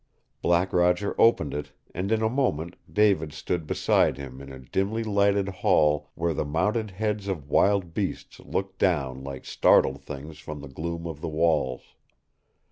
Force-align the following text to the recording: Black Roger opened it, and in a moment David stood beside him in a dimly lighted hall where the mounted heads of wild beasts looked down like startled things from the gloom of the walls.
Black 0.41 0.73
Roger 0.73 1.13
opened 1.21 1.53
it, 1.53 1.73
and 1.93 2.11
in 2.11 2.23
a 2.23 2.27
moment 2.27 2.75
David 2.91 3.31
stood 3.33 3.67
beside 3.67 4.17
him 4.17 4.41
in 4.41 4.51
a 4.51 4.57
dimly 4.57 5.03
lighted 5.03 5.47
hall 5.49 6.09
where 6.15 6.33
the 6.33 6.43
mounted 6.43 6.89
heads 6.89 7.27
of 7.27 7.51
wild 7.51 7.93
beasts 7.93 8.39
looked 8.39 8.79
down 8.79 9.23
like 9.23 9.45
startled 9.45 10.01
things 10.01 10.39
from 10.39 10.61
the 10.61 10.67
gloom 10.67 11.05
of 11.05 11.21
the 11.21 11.29
walls. 11.29 11.83